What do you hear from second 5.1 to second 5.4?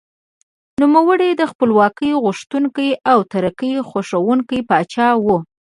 و.